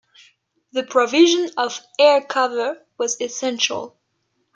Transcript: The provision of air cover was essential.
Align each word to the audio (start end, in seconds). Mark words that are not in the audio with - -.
The 0.71 0.81
provision 0.81 1.51
of 1.57 1.79
air 1.99 2.21
cover 2.23 2.83
was 2.97 3.21
essential. 3.21 3.99